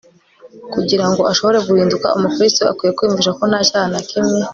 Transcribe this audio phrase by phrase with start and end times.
[0.73, 2.07] kugira ngo ashobore guhinduka.
[2.17, 4.39] umukirisitu akwiye kwiyumvisha ko nta cyaha na kimwe